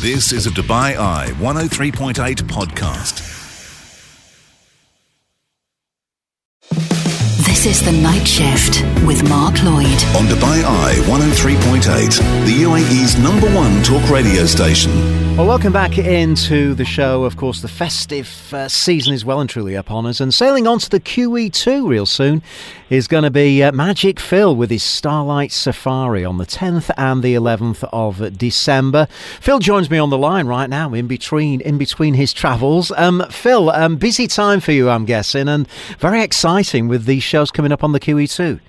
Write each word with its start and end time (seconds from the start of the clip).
This 0.00 0.32
is 0.32 0.46
a 0.46 0.50
Dubai 0.50 0.96
Eye 0.96 1.26
103.8 1.40 2.14
podcast. 2.44 3.20
This 7.44 7.66
is 7.66 7.84
the 7.84 7.92
night 7.92 8.26
shift 8.26 8.82
with 9.06 9.28
Mark 9.28 9.62
Lloyd 9.62 10.00
on 10.16 10.24
Dubai 10.24 10.64
Eye 10.64 10.94
103.8, 11.04 12.46
the 12.46 12.62
UAE's 12.62 13.18
number 13.18 13.54
one 13.54 13.82
talk 13.82 14.08
radio 14.08 14.46
station. 14.46 15.19
Well, 15.36 15.48
welcome 15.48 15.72
back 15.72 15.96
into 15.96 16.74
the 16.74 16.84
show. 16.84 17.24
Of 17.24 17.38
course, 17.38 17.62
the 17.62 17.68
festive 17.68 18.52
uh, 18.52 18.68
season 18.68 19.14
is 19.14 19.24
well 19.24 19.40
and 19.40 19.48
truly 19.48 19.74
upon 19.74 20.04
us, 20.04 20.20
and 20.20 20.34
sailing 20.34 20.66
on 20.66 20.78
to 20.80 20.90
the 20.90 21.00
QE2 21.00 21.88
real 21.88 22.04
soon 22.04 22.42
is 22.90 23.08
going 23.08 23.24
to 23.24 23.30
be 23.30 23.62
uh, 23.62 23.72
Magic 23.72 24.20
Phil 24.20 24.54
with 24.54 24.70
his 24.70 24.82
Starlight 24.82 25.50
Safari 25.50 26.26
on 26.26 26.36
the 26.36 26.44
10th 26.44 26.90
and 26.98 27.22
the 27.22 27.34
11th 27.34 27.88
of 27.90 28.36
December. 28.36 29.06
Phil 29.40 29.60
joins 29.60 29.88
me 29.88 29.96
on 29.96 30.10
the 30.10 30.18
line 30.18 30.46
right 30.46 30.68
now 30.68 30.92
in 30.92 31.06
between 31.06 31.62
in 31.62 31.78
between 31.78 32.12
his 32.12 32.34
travels. 32.34 32.92
Um, 32.96 33.24
Phil, 33.30 33.70
um, 33.70 33.96
busy 33.96 34.26
time 34.26 34.60
for 34.60 34.72
you, 34.72 34.90
I'm 34.90 35.06
guessing, 35.06 35.48
and 35.48 35.66
very 35.98 36.22
exciting 36.22 36.86
with 36.86 37.06
these 37.06 37.22
shows 37.22 37.50
coming 37.50 37.72
up 37.72 37.82
on 37.82 37.92
the 37.92 38.00
QE2. 38.00 38.60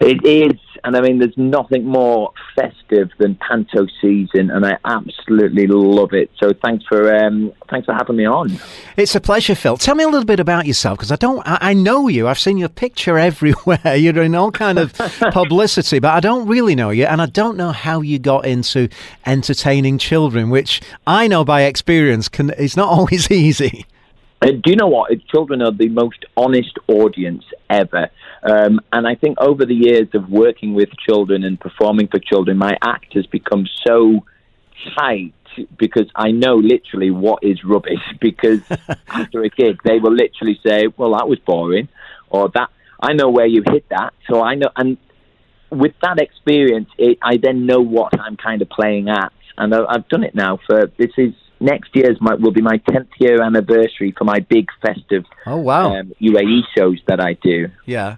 It 0.00 0.24
is 0.24 0.58
and 0.84 0.96
I 0.96 1.00
mean, 1.00 1.18
there's 1.18 1.36
nothing 1.36 1.84
more 1.84 2.32
festive 2.54 3.10
than 3.18 3.36
Panto 3.36 3.86
season, 4.00 4.50
and 4.50 4.64
I 4.64 4.78
absolutely 4.84 5.66
love 5.66 6.12
it. 6.12 6.30
So 6.38 6.52
thanks 6.52 6.84
for 6.86 7.14
um, 7.14 7.52
thanks 7.68 7.86
for 7.86 7.94
having 7.94 8.16
me 8.16 8.26
on. 8.26 8.58
It's 8.96 9.14
a 9.14 9.20
pleasure, 9.20 9.54
Phil. 9.54 9.76
Tell 9.76 9.94
me 9.94 10.04
a 10.04 10.08
little 10.08 10.24
bit 10.24 10.40
about 10.40 10.66
yourself 10.66 10.98
because 10.98 11.12
I 11.12 11.16
don't, 11.16 11.46
I, 11.46 11.58
I, 11.60 11.74
know 11.74 12.08
you. 12.08 12.28
I've 12.28 12.38
seen 12.38 12.58
your 12.58 12.68
picture 12.68 13.18
everywhere. 13.30 13.96
You're 13.96 14.22
in 14.22 14.34
all 14.34 14.50
kind 14.50 14.78
of 14.78 14.92
publicity, 15.32 15.98
but 15.98 16.12
I 16.12 16.20
don't 16.20 16.46
really 16.46 16.74
know 16.74 16.90
you, 16.90 17.04
and 17.04 17.20
I 17.22 17.26
don't 17.26 17.56
know 17.56 17.72
how 17.72 18.00
you 18.00 18.18
got 18.18 18.46
into 18.46 18.88
entertaining 19.26 19.98
children, 19.98 20.50
which 20.50 20.80
I 21.06 21.28
know 21.28 21.44
by 21.44 21.62
experience 21.62 22.28
can 22.28 22.50
it's 22.58 22.76
not 22.76 22.88
always 22.98 23.30
easy. 23.30 23.86
Uh, 24.42 24.52
do 24.52 24.70
you 24.70 24.76
know 24.76 24.88
what? 24.88 25.10
Children 25.28 25.60
are 25.62 25.72
the 25.72 25.88
most 25.88 26.24
honest 26.36 26.78
audience 26.86 27.44
ever. 27.68 28.08
Um, 28.42 28.80
and 28.90 29.06
I 29.06 29.14
think 29.14 29.38
over 29.38 29.66
the 29.66 29.74
years 29.74 30.08
of 30.14 30.30
working 30.30 30.72
with 30.72 30.88
children 31.06 31.44
and 31.44 31.60
performing 31.60 32.08
for 32.08 32.18
children, 32.18 32.56
my 32.56 32.76
act 32.82 33.12
has 33.14 33.26
become 33.26 33.66
so 33.86 34.24
tight 34.96 35.34
because 35.76 36.06
I 36.14 36.30
know 36.30 36.54
literally 36.54 37.10
what 37.10 37.42
is 37.42 37.64
rubbish. 37.64 38.00
Because 38.20 38.60
after 39.08 39.42
a 39.42 39.50
gig, 39.50 39.80
they 39.84 39.98
will 39.98 40.14
literally 40.14 40.58
say, 40.64 40.86
"Well, 40.96 41.12
that 41.16 41.28
was 41.28 41.38
boring," 41.40 41.88
or 42.28 42.48
"That 42.48 42.70
I 43.00 43.12
know 43.12 43.30
where 43.30 43.46
you 43.46 43.62
hit 43.66 43.88
that." 43.90 44.12
So 44.28 44.42
I 44.42 44.54
know, 44.54 44.68
and 44.76 44.98
with 45.70 45.94
that 46.02 46.18
experience, 46.20 46.88
it, 46.98 47.18
I 47.22 47.38
then 47.38 47.66
know 47.66 47.80
what 47.80 48.18
I'm 48.20 48.36
kind 48.36 48.62
of 48.62 48.68
playing 48.68 49.08
at, 49.08 49.32
and 49.56 49.74
I, 49.74 49.84
I've 49.88 50.08
done 50.08 50.22
it 50.22 50.34
now 50.34 50.58
for 50.66 50.86
this 50.98 51.10
is 51.16 51.32
next 51.60 51.94
year's 51.94 52.16
my, 52.20 52.34
will 52.34 52.52
be 52.52 52.62
my 52.62 52.78
10th 52.78 53.08
year 53.18 53.42
anniversary 53.42 54.14
for 54.16 54.24
my 54.24 54.40
big 54.40 54.68
festive 54.80 55.24
oh 55.46 55.56
wow 55.56 55.94
um, 55.94 56.12
UAE 56.20 56.62
shows 56.76 56.98
that 57.06 57.20
I 57.20 57.34
do. 57.34 57.68
Yeah. 57.86 58.16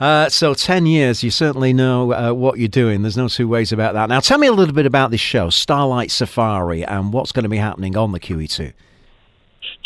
Uh, 0.00 0.30
so, 0.30 0.54
10 0.54 0.86
years, 0.86 1.22
you 1.22 1.30
certainly 1.30 1.74
know 1.74 2.14
uh, 2.14 2.32
what 2.32 2.58
you're 2.58 2.68
doing. 2.68 3.02
There's 3.02 3.18
no 3.18 3.28
two 3.28 3.46
ways 3.46 3.70
about 3.70 3.92
that. 3.92 4.08
Now, 4.08 4.20
tell 4.20 4.38
me 4.38 4.46
a 4.46 4.52
little 4.52 4.74
bit 4.74 4.86
about 4.86 5.10
this 5.10 5.20
show, 5.20 5.50
Starlight 5.50 6.10
Safari, 6.10 6.82
and 6.82 7.12
what's 7.12 7.32
going 7.32 7.42
to 7.42 7.50
be 7.50 7.58
happening 7.58 7.98
on 7.98 8.12
the 8.12 8.18
QE2. 8.18 8.72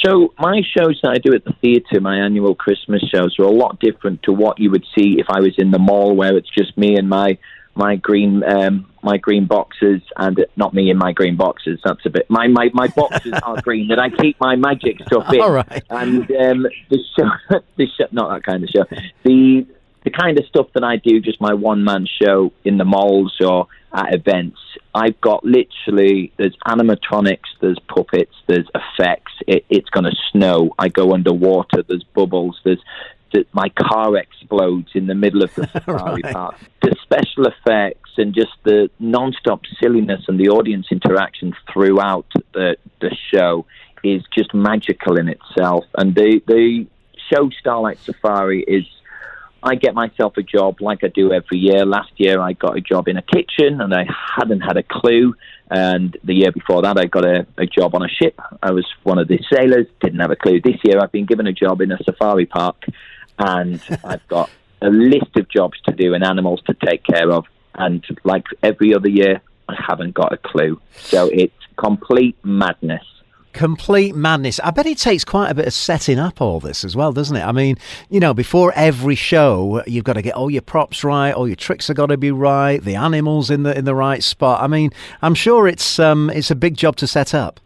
So, 0.05 0.33
my 0.39 0.62
shows 0.77 1.01
that 1.03 1.11
I 1.11 1.19
do 1.19 1.35
at 1.35 1.45
the 1.45 1.53
theatre, 1.61 2.01
my 2.01 2.17
annual 2.19 2.55
Christmas 2.55 3.03
shows, 3.12 3.35
are 3.41 3.45
a 3.45 3.51
lot 3.51 3.81
different 3.81 4.23
to 4.23 4.33
what 4.33 4.61
you 4.61 4.71
would 4.71 4.85
see 4.97 5.17
if 5.19 5.27
I 5.29 5.41
was 5.41 5.55
in 5.59 5.73
the 5.73 5.81
mall 5.81 6.15
where 6.15 6.37
it's 6.37 6.51
just 6.51 6.79
me 6.79 6.97
and 6.97 7.09
my 7.09 7.37
my 7.77 7.97
green 7.97 8.42
um, 8.44 8.86
my 9.03 9.17
green 9.17 9.47
boxes 9.47 10.00
and 10.17 10.44
not 10.56 10.75
me 10.75 10.91
in 10.91 10.97
my 10.97 11.12
green 11.12 11.36
boxes. 11.36 11.81
That's 11.84 12.05
a 12.06 12.11
bit 12.11 12.28
my 12.28 12.47
my, 12.48 12.70
my 12.72 12.89
boxes 12.89 13.34
are 13.42 13.61
green 13.62 13.89
that 13.89 13.98
I 13.98 14.11
keep 14.11 14.39
my 14.41 14.56
magic 14.56 15.00
stuff 15.06 15.33
in. 15.33 15.41
All 15.41 15.53
right. 15.53 15.83
And 15.91 16.31
um, 16.31 16.66
the 16.91 16.98
show, 17.16 17.28
the 17.77 17.86
show, 17.86 18.06
not 18.12 18.33
that 18.33 18.44
kind 18.44 18.62
of 18.62 18.70
show. 18.70 18.84
The 19.25 19.66
the 20.04 20.10
kind 20.10 20.38
of 20.38 20.44
stuff 20.47 20.66
that 20.75 20.84
I 20.84 20.97
do, 20.97 21.21
just 21.21 21.41
my 21.41 21.54
one 21.54 21.82
man 21.82 22.06
show 22.22 22.53
in 22.65 22.76
the 22.76 22.84
malls 22.84 23.37
or 23.41 23.69
at 23.93 24.15
events. 24.15 24.59
I've 24.94 25.20
got 25.20 25.44
literally 25.44 26.32
there's 26.37 26.56
animatronics, 26.66 27.49
there's 27.60 27.78
puppets, 27.88 28.34
there's 28.47 28.69
effects. 28.75 29.32
It, 29.47 29.65
it's 29.70 29.88
going 29.91 30.04
to 30.04 30.16
snow. 30.31 30.75
I 30.78 30.88
go 30.88 31.15
underwater. 31.15 31.82
There's 31.82 32.04
bubbles. 32.15 32.60
There's 32.65 32.81
that 33.34 33.53
my 33.53 33.69
car 33.70 34.16
explodes 34.16 34.91
in 34.94 35.06
the 35.06 35.15
middle 35.15 35.43
of 35.43 35.54
the 35.54 35.66
safari 35.72 36.22
right. 36.22 36.32
park. 36.32 36.56
The 36.82 36.94
special 37.04 37.47
effects 37.47 38.10
and 38.16 38.34
just 38.34 38.53
the 38.65 38.91
non-stop 38.98 39.60
silliness 39.81 40.22
and 40.28 40.38
the 40.38 40.48
audience 40.48 40.87
interaction 40.91 41.54
throughout 41.72 42.26
the 42.53 42.76
the 43.00 43.15
show 43.32 43.66
is 44.03 44.22
just 44.37 44.53
magical 44.54 45.16
in 45.16 45.28
itself. 45.28 45.84
And 45.97 46.14
the 46.14 46.43
the 46.47 46.87
show 47.31 47.50
Starlight 47.60 47.98
Safari 48.00 48.62
is. 48.62 48.84
I 49.66 49.76
get 49.76 49.94
myself 49.94 50.37
a 50.37 50.43
job 50.43 50.82
like 50.82 51.03
I 51.04 51.09
do 51.09 51.32
every 51.32 51.56
year. 51.56 51.87
Last 51.87 52.12
year, 52.19 52.38
I 52.38 52.53
got 52.53 52.76
a 52.76 52.82
job 52.82 53.09
in 53.09 53.16
a 53.16 53.22
kitchen, 53.22 53.81
and 53.81 53.94
I 53.94 54.04
hadn't 54.37 54.60
had 54.60 54.76
a 54.76 54.82
clue. 54.82 55.34
And 55.70 56.14
the 56.22 56.34
year 56.34 56.53
before 56.53 56.82
that, 56.82 56.98
I 56.98 57.06
got 57.06 57.25
a, 57.25 57.47
a 57.56 57.64
job 57.64 57.94
on 57.94 58.03
a 58.03 58.09
ship. 58.09 58.38
I 58.62 58.72
was 58.72 58.84
one 59.04 59.19
of 59.19 59.26
the 59.26 59.41
sailors, 59.50 59.87
didn't 60.03 60.20
have 60.20 60.31
a 60.31 60.37
clue. 60.37 60.60
This 60.60 60.76
year, 60.84 61.00
I've 61.00 61.12
been 61.12 61.25
given 61.25 61.47
a 61.47 61.53
job 61.54 61.81
in 61.81 61.93
a 61.93 61.98
safari 62.04 62.44
park 62.44 62.76
and 63.38 63.81
I've 64.04 64.26
got 64.28 64.50
a 64.83 64.89
list 64.89 65.37
of 65.37 65.49
jobs 65.49 65.81
to 65.83 65.93
do 65.93 66.15
and 66.15 66.25
animals 66.25 66.61
to 66.67 66.75
take 66.85 67.05
care 67.05 67.31
of. 67.31 67.45
And 67.75 68.05
like 68.25 68.45
every 68.62 68.95
other 68.95 69.09
year, 69.09 69.41
I 69.69 69.75
haven't 69.77 70.15
got 70.15 70.33
a 70.33 70.37
clue. 70.37 70.81
So 70.97 71.29
it's 71.33 71.55
complete 71.77 72.37
madness. 72.45 73.03
Complete 73.53 74.17
madness. 74.17 74.59
I 74.65 74.73
bet 74.73 74.87
it 74.87 74.99
takes 74.99 75.25
quite 75.25 75.49
a 75.49 75.55
bit 75.55 75.67
of 75.67 75.73
setting 75.73 76.19
up 76.19 76.41
all 76.41 76.59
this 76.59 76.85
as 76.85 76.97
well, 76.97 77.12
doesn't 77.12 77.37
it? 77.37 77.45
I 77.45 77.53
mean, 77.53 77.77
you 78.11 78.19
know, 78.19 78.35
before 78.35 78.73
every 78.75 79.15
show, 79.15 79.83
you've 79.87 80.03
got 80.03 80.15
to 80.15 80.23
get 80.23 80.35
all 80.35 80.51
your 80.51 80.62
props 80.62 81.05
right, 81.05 81.31
all 81.31 81.47
your 81.47 81.55
tricks 81.55 81.87
have 81.87 81.97
got 81.97 82.06
to 82.06 82.17
be 82.17 82.33
right, 82.33 82.83
the 82.83 82.97
animals 82.97 83.51
in 83.51 83.62
the 83.62 83.77
in 83.79 83.85
the 83.85 83.95
right 83.95 84.25
spot. 84.25 84.61
I 84.61 84.67
mean, 84.67 84.91
I'm 85.23 85.37
sure 85.37 85.69
it's 85.69 86.01
um, 86.01 86.31
it's 86.31 86.51
a 86.51 86.56
big 86.56 86.77
job 86.77 86.97
to 86.97 87.06
set 87.06 87.33
up 87.33 87.61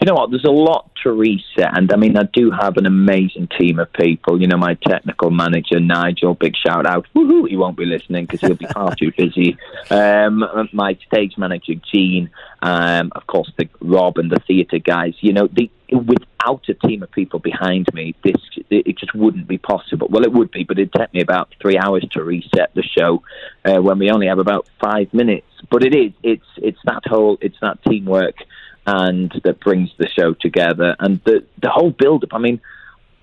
you 0.00 0.06
know 0.06 0.14
what? 0.14 0.30
There's 0.30 0.44
a 0.44 0.50
lot 0.50 0.90
to 1.02 1.12
reset, 1.12 1.76
and 1.76 1.92
I 1.92 1.96
mean, 1.96 2.16
I 2.16 2.22
do 2.32 2.50
have 2.50 2.78
an 2.78 2.86
amazing 2.86 3.48
team 3.58 3.78
of 3.78 3.92
people. 3.92 4.40
You 4.40 4.46
know, 4.46 4.56
my 4.56 4.74
technical 4.74 5.30
manager 5.30 5.78
Nigel, 5.78 6.34
big 6.34 6.56
shout 6.56 6.86
out. 6.86 7.06
Woohoo! 7.14 7.46
He 7.46 7.56
won't 7.56 7.76
be 7.76 7.84
listening 7.84 8.24
because 8.24 8.40
he'll 8.40 8.56
be 8.56 8.66
far 8.72 8.94
too 8.94 9.12
busy. 9.14 9.58
Um, 9.90 10.42
my 10.72 10.98
stage 11.06 11.36
manager 11.36 11.74
Gene, 11.92 12.30
um, 12.62 13.12
of 13.14 13.26
course, 13.26 13.52
the 13.58 13.68
Rob 13.82 14.16
and 14.16 14.30
the 14.30 14.40
theatre 14.46 14.78
guys. 14.78 15.14
You 15.20 15.34
know, 15.34 15.48
the, 15.48 15.70
without 15.92 16.66
a 16.70 16.74
team 16.74 17.02
of 17.02 17.10
people 17.10 17.38
behind 17.38 17.92
me, 17.92 18.14
this 18.24 18.36
it 18.70 18.96
just 18.96 19.14
wouldn't 19.14 19.48
be 19.48 19.58
possible. 19.58 20.08
Well, 20.10 20.24
it 20.24 20.32
would 20.32 20.50
be, 20.50 20.64
but 20.64 20.78
it'd 20.78 20.94
take 20.94 21.12
me 21.12 21.20
about 21.20 21.54
three 21.60 21.76
hours 21.76 22.06
to 22.12 22.24
reset 22.24 22.74
the 22.74 22.82
show 22.82 23.22
uh, 23.66 23.82
when 23.82 23.98
we 23.98 24.10
only 24.10 24.28
have 24.28 24.38
about 24.38 24.66
five 24.82 25.12
minutes. 25.12 25.46
But 25.70 25.84
it 25.84 25.94
is, 25.94 26.12
it's 26.22 26.46
it's 26.56 26.80
that 26.86 27.02
whole, 27.04 27.36
it's 27.42 27.58
that 27.60 27.82
teamwork 27.84 28.36
and 28.86 29.32
that 29.44 29.60
brings 29.60 29.90
the 29.98 30.08
show 30.08 30.34
together. 30.34 30.96
And 30.98 31.20
the 31.24 31.44
the 31.60 31.70
whole 31.70 31.90
build 31.90 32.24
up. 32.24 32.30
I 32.32 32.38
mean, 32.38 32.60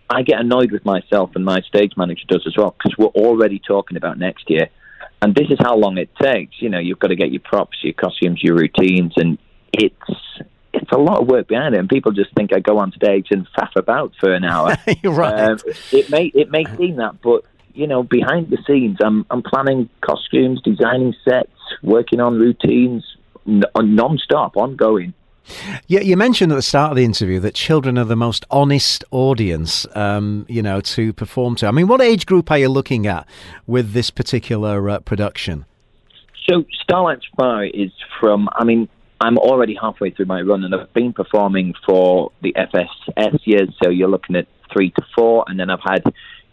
I 0.09 0.21
get 0.21 0.39
annoyed 0.39 0.71
with 0.71 0.85
myself, 0.85 1.31
and 1.35 1.43
my 1.43 1.61
stage 1.61 1.93
manager 1.97 2.23
does 2.27 2.43
as 2.47 2.55
well, 2.57 2.75
because 2.77 2.97
we're 2.97 3.21
already 3.21 3.59
talking 3.59 3.97
about 3.97 4.17
next 4.17 4.49
year, 4.49 4.69
and 5.21 5.35
this 5.35 5.49
is 5.49 5.57
how 5.59 5.75
long 5.75 5.97
it 5.97 6.09
takes. 6.21 6.61
You 6.61 6.69
know, 6.69 6.79
you've 6.79 6.99
got 6.99 7.09
to 7.09 7.15
get 7.15 7.31
your 7.31 7.41
props, 7.41 7.77
your 7.81 7.93
costumes, 7.93 8.41
your 8.41 8.55
routines, 8.55 9.13
and 9.17 9.37
it's 9.73 9.95
it's 10.73 10.91
a 10.91 10.97
lot 10.97 11.21
of 11.21 11.27
work 11.27 11.47
behind 11.47 11.75
it. 11.75 11.79
And 11.79 11.89
people 11.89 12.11
just 12.11 12.33
think 12.35 12.53
I 12.53 12.59
go 12.59 12.77
on 12.77 12.91
stage 12.93 13.27
and 13.31 13.47
faff 13.57 13.75
about 13.75 14.13
for 14.19 14.33
an 14.33 14.43
hour. 14.43 14.77
You're 15.03 15.13
right. 15.13 15.51
Um, 15.51 15.59
it 15.91 16.09
may 16.09 16.25
it 16.33 16.51
may 16.51 16.65
seem 16.77 16.97
that, 16.97 17.21
but 17.21 17.43
you 17.73 17.87
know, 17.87 18.03
behind 18.03 18.49
the 18.49 18.57
scenes, 18.65 18.97
I'm 19.03 19.25
I'm 19.29 19.43
planning 19.43 19.89
costumes, 20.01 20.61
designing 20.63 21.15
sets, 21.27 21.51
working 21.83 22.19
on 22.19 22.39
routines, 22.39 23.03
non-stop, 23.45 24.57
ongoing. 24.57 25.13
Yeah, 25.87 26.01
you 26.01 26.17
mentioned 26.17 26.51
at 26.51 26.55
the 26.55 26.61
start 26.61 26.91
of 26.91 26.97
the 26.97 27.05
interview 27.05 27.39
that 27.39 27.53
children 27.53 27.97
are 27.97 28.05
the 28.05 28.15
most 28.15 28.45
honest 28.51 29.03
audience, 29.11 29.85
um, 29.95 30.45
you 30.49 30.61
know, 30.61 30.81
to 30.81 31.13
perform 31.13 31.55
to. 31.57 31.67
I 31.67 31.71
mean, 31.71 31.87
what 31.87 32.01
age 32.01 32.25
group 32.25 32.51
are 32.51 32.57
you 32.57 32.69
looking 32.69 33.07
at 33.07 33.27
with 33.65 33.93
this 33.93 34.09
particular 34.09 34.89
uh, 34.89 34.99
production? 34.99 35.65
So, 36.49 36.63
Starlight 36.81 37.19
Safari 37.29 37.71
is 37.71 37.91
from, 38.19 38.49
I 38.53 38.63
mean, 38.63 38.87
I'm 39.19 39.37
already 39.37 39.75
halfway 39.79 40.11
through 40.11 40.27
my 40.27 40.41
run 40.41 40.63
and 40.63 40.73
I've 40.73 40.93
been 40.93 41.11
performing 41.11 41.73
for 41.85 42.31
the 42.41 42.53
FSS 42.53 43.39
years, 43.45 43.69
so 43.83 43.89
you're 43.89 44.09
looking 44.09 44.35
at 44.35 44.47
three 44.71 44.91
to 44.91 45.01
four, 45.15 45.43
and 45.47 45.59
then 45.59 45.69
I've 45.69 45.79
had 45.83 46.03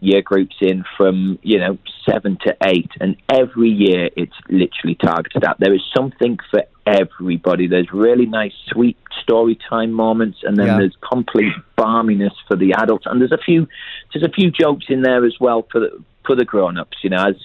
year 0.01 0.23
groups 0.23 0.57
in 0.61 0.85
from 0.97 1.39
you 1.43 1.59
know 1.59 1.79
seven 2.09 2.39
to 2.45 2.57
eight, 2.65 2.91
and 3.01 3.17
every 3.29 3.71
year 3.71 4.11
it's 4.17 4.35
literally 4.49 4.97
targeted 4.97 5.45
at. 5.45 5.57
There 5.59 5.75
is 5.75 5.83
something 5.97 6.39
for 6.51 6.63
everybody. 6.87 7.67
There's 7.67 7.93
really 7.93 8.27
nice, 8.27 8.53
sweet 8.69 8.97
story 9.23 9.59
time 9.69 9.93
moments, 9.93 10.39
and 10.43 10.57
then 10.57 10.67
yeah. 10.67 10.79
there's 10.79 10.97
complete 11.01 11.53
balminess 11.79 12.35
for 12.49 12.57
the 12.57 12.75
adults, 12.75 13.07
and 13.07 13.21
there's 13.21 13.33
a 13.33 13.39
few 13.39 13.67
there's 14.13 14.25
a 14.25 14.33
few 14.33 14.51
jokes 14.51 14.87
in 14.89 15.03
there 15.03 15.25
as 15.25 15.35
well 15.41 15.67
for 15.71 15.81
the 15.81 16.03
for 16.27 16.37
the 16.37 16.45
grown 16.45 16.79
ups. 16.79 16.99
You 17.03 17.11
know, 17.11 17.25
as 17.25 17.37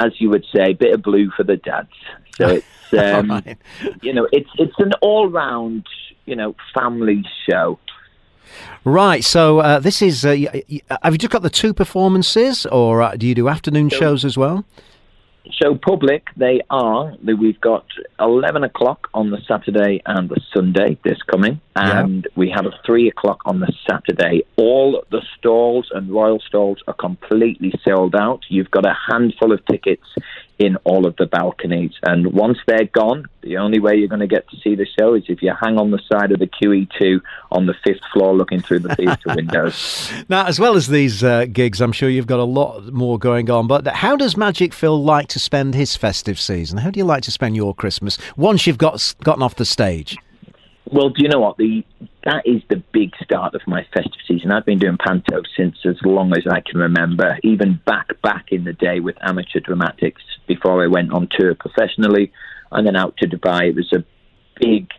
as 0.00 0.12
you 0.18 0.30
would 0.30 0.44
say, 0.54 0.70
a 0.70 0.74
bit 0.74 0.94
of 0.94 1.02
blue 1.02 1.30
for 1.36 1.44
the 1.44 1.56
dads. 1.56 1.88
So 2.36 2.48
it's 2.92 2.94
um, 2.94 3.42
you 4.02 4.12
know 4.12 4.28
it's 4.32 4.50
it's 4.58 4.78
an 4.78 4.92
all 5.00 5.28
round 5.28 5.86
you 6.26 6.36
know, 6.36 6.54
family 6.74 7.24
show. 7.48 7.78
Right. 8.84 9.24
So 9.24 9.60
uh, 9.60 9.78
this 9.80 10.02
is. 10.02 10.24
Uh, 10.24 10.36
have 11.02 11.14
you 11.14 11.18
just 11.18 11.30
got 11.32 11.42
the 11.42 11.50
two 11.50 11.72
performances, 11.74 12.66
or 12.66 13.02
uh, 13.02 13.16
do 13.16 13.26
you 13.26 13.34
do 13.34 13.48
afternoon 13.48 13.90
so, 13.90 13.96
shows 13.96 14.24
as 14.24 14.36
well? 14.36 14.64
So 15.60 15.74
public, 15.74 16.26
they 16.36 16.62
are. 16.70 17.14
We've 17.22 17.60
got 17.60 17.86
eleven 18.18 18.64
o'clock 18.64 19.08
on 19.12 19.30
the 19.30 19.38
Saturday 19.46 20.02
and 20.06 20.28
the 20.28 20.40
Sunday 20.54 20.98
this 21.04 21.22
coming, 21.22 21.60
and 21.76 22.26
we 22.34 22.50
have 22.50 22.66
a 22.66 22.72
three 22.86 23.08
o'clock 23.08 23.40
on 23.44 23.60
the 23.60 23.72
Saturday. 23.88 24.42
All 24.56 25.04
the 25.10 25.22
stalls 25.38 25.88
and 25.92 26.10
royal 26.10 26.40
stalls 26.40 26.82
are 26.86 26.94
completely 26.94 27.72
sold 27.86 28.14
out. 28.14 28.40
You've 28.48 28.70
got 28.70 28.86
a 28.86 28.96
handful 29.10 29.52
of 29.52 29.64
tickets 29.66 30.06
in 30.58 30.76
all 30.84 31.06
of 31.06 31.16
the 31.16 31.26
balconies. 31.26 31.92
And 32.02 32.32
once 32.32 32.58
they're 32.66 32.86
gone, 32.86 33.26
the 33.42 33.56
only 33.56 33.80
way 33.80 33.96
you're 33.96 34.08
going 34.08 34.20
to 34.20 34.26
get 34.26 34.48
to 34.50 34.56
see 34.56 34.74
the 34.74 34.86
show 34.98 35.14
is 35.14 35.24
if 35.28 35.42
you 35.42 35.52
hang 35.60 35.78
on 35.78 35.90
the 35.90 36.00
side 36.10 36.32
of 36.32 36.38
the 36.38 36.46
QE2 36.46 37.20
on 37.50 37.66
the 37.66 37.74
fifth 37.84 38.02
floor 38.12 38.34
looking 38.34 38.60
through 38.60 38.80
the 38.80 38.94
theatre 38.94 39.20
windows. 39.34 40.10
Now, 40.28 40.46
as 40.46 40.60
well 40.60 40.76
as 40.76 40.88
these 40.88 41.24
uh, 41.24 41.46
gigs, 41.46 41.80
I'm 41.80 41.92
sure 41.92 42.08
you've 42.08 42.26
got 42.26 42.40
a 42.40 42.44
lot 42.44 42.92
more 42.92 43.18
going 43.18 43.50
on. 43.50 43.66
But 43.66 43.86
how 43.88 44.16
does 44.16 44.36
Magic 44.36 44.72
Phil 44.72 45.02
like 45.02 45.28
to 45.28 45.38
spend 45.38 45.74
his 45.74 45.96
festive 45.96 46.38
season? 46.38 46.78
How 46.78 46.90
do 46.90 46.98
you 46.98 47.04
like 47.04 47.22
to 47.24 47.30
spend 47.30 47.56
your 47.56 47.74
Christmas 47.74 48.18
once 48.36 48.66
you've 48.66 48.78
got 48.78 49.14
gotten 49.22 49.42
off 49.42 49.56
the 49.56 49.64
stage? 49.64 50.16
Well, 50.90 51.08
do 51.08 51.22
you 51.22 51.28
know 51.28 51.40
what 51.40 51.56
the 51.56 51.84
that 52.24 52.46
is 52.46 52.62
the 52.68 52.82
big 52.92 53.10
start 53.22 53.54
of 53.54 53.60
my 53.66 53.86
festive 53.92 54.20
season. 54.26 54.50
I've 54.50 54.64
been 54.64 54.78
doing 54.78 54.98
panto 54.98 55.42
since 55.56 55.76
as 55.84 55.96
long 56.04 56.32
as 56.32 56.44
I 56.50 56.60
can 56.60 56.80
remember, 56.80 57.38
even 57.42 57.80
back 57.86 58.20
back 58.22 58.46
in 58.50 58.64
the 58.64 58.72
day 58.72 59.00
with 59.00 59.16
amateur 59.20 59.60
dramatics 59.60 60.22
before 60.46 60.82
I 60.82 60.86
went 60.86 61.12
on 61.12 61.28
tour 61.30 61.54
professionally 61.54 62.32
and 62.72 62.86
then 62.86 62.96
out 62.96 63.16
to 63.18 63.28
Dubai. 63.28 63.68
It 63.68 63.76
was 63.76 63.92
a 63.92 64.04
big 64.60 64.90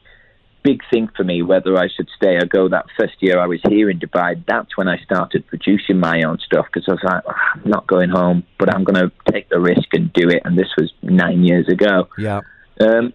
big 0.64 0.82
thing 0.92 1.08
for 1.16 1.24
me 1.24 1.44
whether 1.44 1.78
I 1.78 1.88
should 1.96 2.10
stay 2.16 2.36
or 2.36 2.46
go. 2.46 2.68
That 2.68 2.86
first 3.00 3.14
year 3.20 3.40
I 3.40 3.46
was 3.46 3.60
here 3.70 3.90
in 3.90 4.00
Dubai, 4.00 4.44
that's 4.48 4.76
when 4.76 4.88
I 4.88 4.98
started 5.04 5.46
producing 5.48 6.00
my 6.00 6.24
own 6.24 6.40
stuff 6.44 6.66
because 6.74 6.90
I 6.90 6.94
was 6.94 7.04
like, 7.04 7.24
oh, 7.28 7.34
I'm 7.54 7.70
not 7.70 7.86
going 7.86 8.10
home, 8.10 8.44
but 8.58 8.74
I'm 8.74 8.84
going 8.84 8.96
to 8.96 9.12
take 9.32 9.48
the 9.50 9.60
risk 9.60 9.94
and 9.94 10.12
do 10.14 10.28
it. 10.30 10.42
And 10.44 10.58
this 10.58 10.70
was 10.76 10.92
nine 11.04 11.44
years 11.44 11.68
ago. 11.68 12.08
Yeah. 12.18 12.42
Um, 12.80 13.14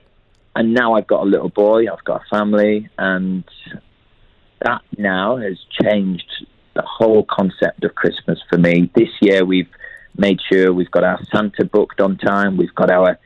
and 0.61 0.75
now 0.75 0.93
I've 0.93 1.07
got 1.07 1.23
a 1.23 1.25
little 1.25 1.49
boy, 1.49 1.91
I've 1.91 2.05
got 2.05 2.21
a 2.21 2.37
family, 2.37 2.87
and 2.99 3.45
that 4.61 4.83
now 4.99 5.39
has 5.39 5.57
changed 5.81 6.31
the 6.75 6.83
whole 6.83 7.25
concept 7.31 7.83
of 7.83 7.95
Christmas 7.95 8.39
for 8.51 8.59
me. 8.59 8.91
This 8.95 9.09
year 9.23 9.43
we've 9.43 9.71
made 10.19 10.39
sure 10.53 10.71
we've 10.71 10.91
got 10.91 11.03
our 11.03 11.19
Santa 11.33 11.65
booked 11.65 12.03
on 12.03 12.19
time. 12.19 12.59
We've 12.59 12.75
got 12.75 12.91
our 12.91 13.19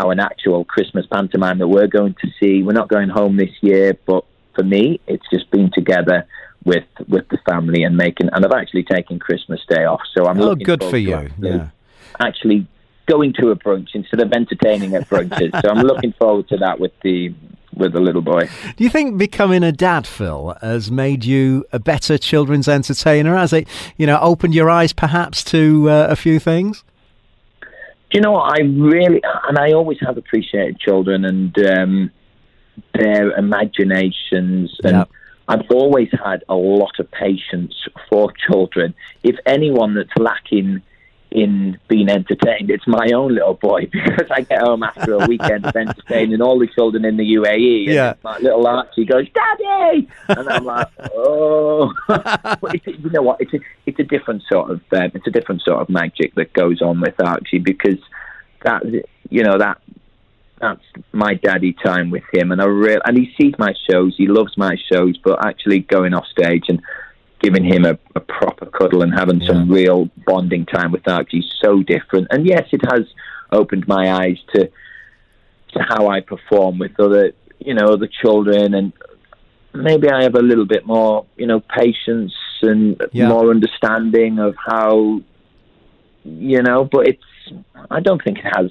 our 0.00 0.14
actual 0.18 0.64
Christmas 0.64 1.06
pantomime 1.06 1.58
that 1.58 1.68
we're 1.68 1.86
going 1.86 2.16
to 2.22 2.28
see. 2.40 2.64
We're 2.64 2.72
not 2.72 2.88
going 2.88 3.08
home 3.08 3.36
this 3.36 3.54
year, 3.60 3.96
but 4.04 4.24
for 4.56 4.64
me, 4.64 5.00
it's 5.06 5.26
just 5.32 5.48
being 5.52 5.70
together 5.72 6.26
with 6.64 6.88
with 7.06 7.28
the 7.28 7.38
family 7.48 7.84
and 7.84 7.96
making. 7.96 8.30
And 8.32 8.44
I've 8.44 8.60
actually 8.60 8.82
taken 8.82 9.20
Christmas 9.20 9.60
Day 9.68 9.84
off, 9.84 10.00
so 10.12 10.26
I'm. 10.26 10.40
Oh, 10.40 10.56
good 10.56 10.82
for 10.82 10.98
you! 10.98 11.30
Yeah. 11.38 11.68
Actually, 12.18 12.66
going 13.10 13.32
to 13.34 13.50
a 13.50 13.56
brunch 13.56 13.88
instead 13.94 14.20
of 14.20 14.32
entertaining 14.32 14.94
at 14.94 15.08
brunches. 15.08 15.50
so 15.60 15.68
I'm 15.68 15.84
looking 15.84 16.12
forward 16.12 16.48
to 16.48 16.56
that 16.58 16.78
with 16.78 16.92
the 17.02 17.34
with 17.74 17.92
the 17.92 18.00
little 18.00 18.22
boy. 18.22 18.48
Do 18.76 18.84
you 18.84 18.90
think 18.90 19.18
becoming 19.18 19.62
a 19.62 19.72
dad, 19.72 20.06
Phil, 20.06 20.56
has 20.60 20.90
made 20.90 21.24
you 21.24 21.64
a 21.72 21.78
better 21.78 22.18
children's 22.18 22.68
entertainer? 22.68 23.36
Has 23.36 23.52
it, 23.52 23.68
you 23.96 24.06
know, 24.06 24.18
opened 24.20 24.54
your 24.54 24.68
eyes 24.68 24.92
perhaps 24.92 25.42
to 25.44 25.88
uh, 25.88 26.06
a 26.10 26.16
few 26.16 26.38
things? 26.38 26.84
Do 27.60 28.18
you 28.18 28.20
know 28.20 28.32
what? 28.32 28.58
I 28.58 28.62
really, 28.62 29.22
and 29.48 29.58
I 29.58 29.72
always 29.72 29.98
have 30.00 30.18
appreciated 30.18 30.78
children 30.78 31.24
and 31.24 31.58
um, 31.66 32.10
their 32.94 33.32
imaginations 33.32 34.78
and. 34.84 34.98
Yep. 34.98 35.10
I've 35.48 35.68
always 35.72 36.08
had 36.24 36.44
a 36.48 36.54
lot 36.54 37.00
of 37.00 37.10
patience 37.10 37.74
for 38.08 38.32
children. 38.46 38.94
If 39.24 39.34
anyone 39.46 39.94
that's 39.94 40.16
lacking 40.16 40.80
in 41.30 41.78
being 41.88 42.08
entertained. 42.08 42.70
It's 42.70 42.86
my 42.86 43.10
own 43.14 43.34
little 43.34 43.54
boy 43.54 43.86
because 43.92 44.26
I 44.30 44.42
get 44.42 44.62
home 44.62 44.82
after 44.82 45.14
a 45.14 45.26
weekend 45.26 45.64
of 45.64 45.76
entertaining 45.76 46.40
all 46.40 46.58
the 46.58 46.66
children 46.66 47.04
in 47.04 47.16
the 47.16 47.34
UAE. 47.34 47.86
yeah. 47.86 48.14
my 48.22 48.38
little 48.38 48.66
Archie 48.66 49.04
goes, 49.04 49.26
Daddy! 49.30 50.08
And 50.28 50.48
I'm 50.48 50.64
like, 50.64 50.88
oh. 51.14 51.92
you 52.84 53.10
know 53.10 53.22
what? 53.22 53.40
It's 53.40 53.54
a, 53.54 53.58
it's 53.86 53.98
a 53.98 54.04
different 54.04 54.42
sort 54.50 54.70
of 54.70 54.80
um, 54.92 55.10
it's 55.14 55.26
a 55.26 55.30
different 55.30 55.62
sort 55.62 55.80
of 55.80 55.88
magic 55.88 56.34
that 56.34 56.52
goes 56.52 56.82
on 56.82 57.00
with 57.00 57.14
Archie 57.20 57.58
because 57.58 57.98
that 58.62 58.82
you 59.28 59.42
know 59.42 59.58
that 59.58 59.80
that's 60.60 60.84
my 61.12 61.34
daddy 61.34 61.74
time 61.84 62.10
with 62.10 62.24
him, 62.32 62.52
and 62.52 62.60
I 62.60 62.66
real 62.66 63.00
and 63.04 63.16
he 63.16 63.32
sees 63.40 63.54
my 63.58 63.74
shows, 63.90 64.14
he 64.16 64.26
loves 64.26 64.56
my 64.56 64.76
shows, 64.92 65.16
but 65.18 65.44
actually 65.44 65.80
going 65.80 66.14
off 66.14 66.26
stage 66.26 66.64
and 66.68 66.82
giving 67.40 67.64
him 67.64 67.84
a, 67.84 67.98
a 68.14 68.20
proper 68.20 68.66
cuddle 68.66 69.02
and 69.02 69.12
having 69.12 69.40
yeah. 69.40 69.48
some 69.48 69.70
real 69.70 70.08
bonding 70.26 70.66
time 70.66 70.92
with 70.92 71.06
Archie 71.08 71.38
is 71.38 71.54
so 71.62 71.82
different. 71.82 72.28
And 72.30 72.46
yes, 72.46 72.68
it 72.72 72.82
has 72.90 73.06
opened 73.52 73.88
my 73.88 74.12
eyes 74.12 74.38
to 74.54 74.70
to 75.72 75.78
how 75.88 76.08
I 76.08 76.20
perform 76.20 76.78
with 76.78 76.98
other 76.98 77.32
you 77.58 77.74
know 77.74 77.92
other 77.92 78.08
children 78.08 78.74
and 78.74 78.92
maybe 79.72 80.08
I 80.08 80.24
have 80.24 80.34
a 80.34 80.42
little 80.42 80.66
bit 80.66 80.86
more 80.86 81.26
you 81.36 81.46
know 81.46 81.60
patience 81.60 82.34
and 82.62 83.00
yeah. 83.12 83.28
more 83.28 83.50
understanding 83.50 84.38
of 84.38 84.54
how 84.56 85.20
you 86.24 86.62
know 86.62 86.84
but 86.84 87.06
it's 87.06 87.22
I 87.90 88.00
don't 88.00 88.22
think 88.22 88.38
it 88.38 88.44
has 88.56 88.70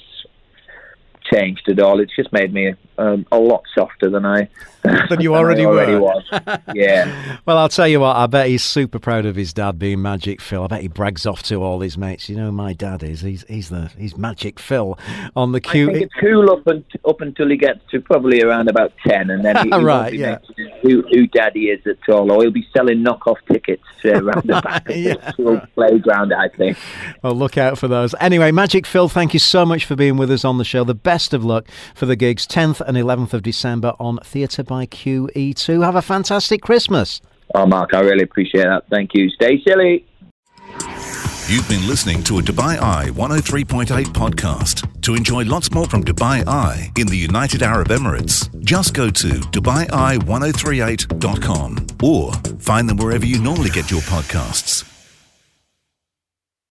changed 1.32 1.70
at 1.70 1.80
all. 1.80 2.00
It's 2.00 2.16
just 2.16 2.32
made 2.32 2.54
me 2.54 2.74
um, 3.00 3.26
a 3.32 3.40
lot 3.40 3.64
softer 3.74 4.10
than 4.10 4.26
I 4.26 4.50
than 4.84 5.22
you 5.22 5.36
already, 5.36 5.66
already 5.66 5.94
were. 5.94 6.02
was. 6.02 6.24
Yeah. 6.76 7.38
well, 7.46 7.58
I'll 7.58 7.70
tell 7.70 7.88
you 7.88 8.00
what. 8.00 8.16
I 8.16 8.28
bet 8.28 8.48
he's 8.48 8.64
super 8.64 9.00
proud 9.00 9.26
of 9.26 9.36
his 9.36 9.54
dad 9.54 9.80
being 9.80 10.02
Magic 10.02 10.42
Phil. 10.42 10.64
I 10.64 10.68
bet 10.68 10.82
he 10.82 10.88
brags 10.88 11.26
off 11.26 11.44
to 11.44 11.64
all 11.64 11.80
his 11.80 11.98
mates. 11.98 12.30
You 12.30 12.36
know, 12.36 12.52
my 12.52 12.74
dad 12.74 13.04
is. 13.04 13.22
He's 13.22 13.46
he's 13.48 13.70
the 13.70 13.92
he's 13.98 14.18
Magic 14.18 14.60
Phil 14.60 14.98
on 15.36 15.52
the 15.52 15.62
queue. 15.62 15.90
I 15.90 15.94
think 15.94 16.06
it's 16.06 16.14
cool 16.20 16.52
up, 16.52 16.68
and, 16.68 16.84
up 17.08 17.22
until 17.22 17.50
he 17.50 17.58
gets 17.58 17.80
to 17.92 18.02
probably 18.02 18.42
around 18.42 18.70
about 18.70 18.94
ten, 19.06 19.30
and 19.30 19.44
then 19.44 19.56
he, 19.58 19.70
he 19.76 19.84
right, 19.84 20.14
yeah. 20.14 20.40
who 20.82 21.04
who 21.12 21.28
daddy 21.28 21.70
is 21.70 21.86
at 21.88 22.14
all, 22.14 22.32
or 22.32 22.44
he'll 22.44 22.52
be 22.52 22.68
selling 22.76 23.04
knockoff 23.04 23.38
tickets 23.52 23.84
uh, 24.06 24.22
around 24.22 24.44
the 24.46 24.62
back 24.62 24.90
of 24.90 24.96
yeah, 24.96 25.14
the 25.38 25.68
playground. 25.76 26.34
I 26.34 26.50
think. 26.50 26.78
Well, 27.24 27.36
look 27.36 27.58
out 27.58 27.78
for 27.78 27.88
those. 27.88 28.16
Anyway, 28.20 28.52
Magic 28.52 28.86
Phil, 28.86 29.10
thank 29.10 29.34
you 29.34 29.40
so 29.40 29.66
much 29.66 29.86
for 29.86 29.96
being 29.96 30.18
with 30.18 30.32
us 30.32 30.46
on 30.46 30.58
the 30.58 30.66
show. 30.66 30.84
The 30.84 30.96
best 30.96 31.34
of 31.34 31.44
luck 31.44 31.68
for 31.96 32.06
the 32.06 32.16
gigs, 32.16 32.48
10th 32.48 32.82
and 32.90 32.98
11th 32.98 33.34
of 33.34 33.44
December 33.44 33.94
on 34.00 34.18
Theatre 34.24 34.64
by 34.64 34.88
QE2. 34.88 35.86
Have 35.86 35.96
a 35.96 36.02
fantastic 36.02 36.62
Christmas. 36.62 37.22
Oh, 37.54 37.66
Mark, 37.66 37.94
I 37.94 38.00
really 38.02 38.24
appreciate 38.24 38.64
that. 38.64 38.84
Thank 38.90 39.12
you. 39.14 39.30
Stay 39.30 39.62
silly. 39.66 40.06
You've 41.48 41.68
been 41.68 41.88
listening 41.88 42.24
to 42.24 42.40
a 42.40 42.42
Dubai 42.42 42.80
Eye 42.80 43.10
103.8 43.12 44.06
podcast. 44.08 44.86
To 45.02 45.16
enjoy 45.16 45.46
lots 45.46 45.72
more 45.72 45.86
from 45.86 46.04
Dubai 46.04 46.46
Eye 46.48 46.92
in 46.98 47.08
the 47.08 47.18
United 47.18 47.64
Arab 47.64 47.88
Emirates, 47.88 48.48
just 48.64 48.94
go 48.94 49.10
to 49.10 49.28
DubaiEye1038.com 49.28 51.88
or 52.04 52.32
find 52.60 52.88
them 52.88 52.98
wherever 52.98 53.26
you 53.26 53.42
normally 53.42 53.72
get 53.72 53.90
your 53.90 54.02
podcasts. 54.02 54.84